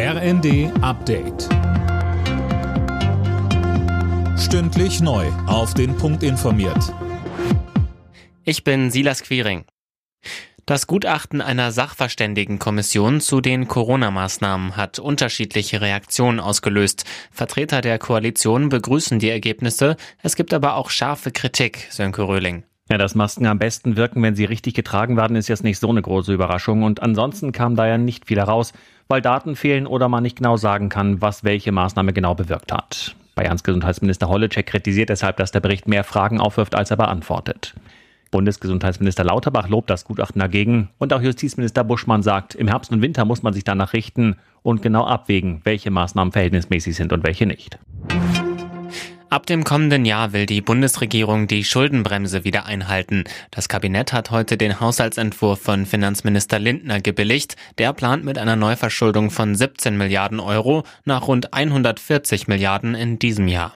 [0.00, 1.48] RND Update.
[4.38, 5.26] Stündlich neu.
[5.48, 6.94] Auf den Punkt informiert.
[8.44, 9.64] Ich bin Silas Quiring.
[10.66, 17.04] Das Gutachten einer Sachverständigenkommission zu den Corona-Maßnahmen hat unterschiedliche Reaktionen ausgelöst.
[17.32, 19.96] Vertreter der Koalition begrüßen die Ergebnisse.
[20.22, 22.62] Es gibt aber auch scharfe Kritik, Sönke Röhling.
[22.90, 25.90] Ja, dass Masken am besten wirken, wenn sie richtig getragen werden, ist jetzt nicht so
[25.90, 26.84] eine große Überraschung.
[26.84, 28.72] Und ansonsten kam da ja nicht viel heraus,
[29.08, 33.16] weil Daten fehlen oder man nicht genau sagen kann, was welche Maßnahme genau bewirkt hat.
[33.34, 37.74] Bayerns Gesundheitsminister Holleczek kritisiert deshalb, dass der Bericht mehr Fragen aufwirft, als er beantwortet.
[38.30, 43.24] Bundesgesundheitsminister Lauterbach lobt das Gutachten dagegen und auch Justizminister Buschmann sagt, im Herbst und Winter
[43.24, 47.78] muss man sich danach richten und genau abwägen, welche Maßnahmen verhältnismäßig sind und welche nicht.
[49.30, 53.24] Ab dem kommenden Jahr will die Bundesregierung die Schuldenbremse wieder einhalten.
[53.50, 57.56] Das Kabinett hat heute den Haushaltsentwurf von Finanzminister Lindner gebilligt.
[57.76, 63.48] Der plant mit einer Neuverschuldung von 17 Milliarden Euro nach rund 140 Milliarden in diesem
[63.48, 63.74] Jahr.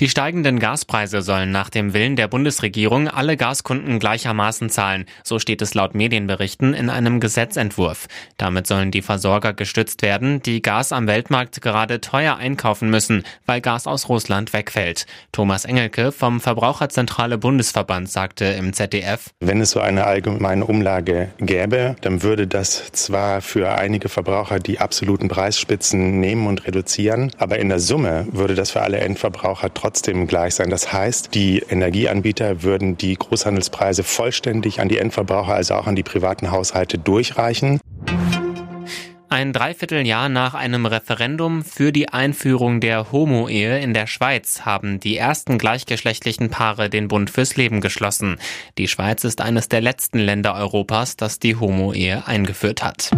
[0.00, 5.06] Die steigenden Gaspreise sollen nach dem Willen der Bundesregierung alle Gaskunden gleichermaßen zahlen.
[5.24, 8.06] So steht es laut Medienberichten in einem Gesetzentwurf.
[8.36, 13.60] Damit sollen die Versorger gestützt werden, die Gas am Weltmarkt gerade teuer einkaufen müssen, weil
[13.60, 15.04] Gas aus Russland wegfällt.
[15.32, 21.96] Thomas Engelke vom Verbraucherzentrale Bundesverband sagte im ZDF, Wenn es so eine allgemeine Umlage gäbe,
[22.02, 27.68] dann würde das zwar für einige Verbraucher die absoluten Preisspitzen nehmen und reduzieren, aber in
[27.68, 30.68] der Summe würde das für alle Endverbraucher trotzdem trotzdem gleich sein.
[30.68, 36.02] Das heißt, die Energieanbieter würden die Großhandelspreise vollständig an die Endverbraucher, also auch an die
[36.02, 37.80] privaten Haushalte durchreichen.
[39.30, 45.16] Ein Dreivierteljahr nach einem Referendum für die Einführung der Homo-Ehe in der Schweiz haben die
[45.16, 48.36] ersten gleichgeschlechtlichen Paare den Bund fürs Leben geschlossen.
[48.76, 53.10] Die Schweiz ist eines der letzten Länder Europas, das die Homo-Ehe eingeführt hat.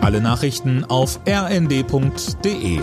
[0.00, 2.80] Alle Nachrichten auf rnd.de